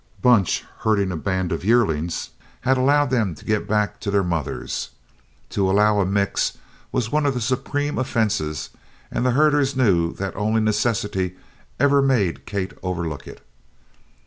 Bunch, 0.23 0.63
herding 0.79 1.11
a 1.11 1.15
band 1.15 1.51
of 1.51 1.63
yearlings, 1.63 2.31
had 2.61 2.75
allowed 2.75 3.11
them 3.11 3.35
to 3.35 3.45
get 3.45 3.67
back 3.67 3.99
to 3.99 4.09
their 4.09 4.23
mothers. 4.23 4.89
To 5.51 5.69
allow 5.69 5.99
a 5.99 6.07
"mix" 6.07 6.57
was 6.91 7.11
one 7.11 7.27
of 7.27 7.35
the 7.35 7.39
supreme 7.39 7.99
offenses 7.99 8.71
and 9.11 9.23
the 9.23 9.29
herders 9.37 9.75
knew 9.75 10.11
that 10.15 10.35
only 10.35 10.59
necessity 10.59 11.35
ever 11.79 12.01
made 12.01 12.47
Kate 12.47 12.73
overlook 12.81 13.27
it. 13.27 13.45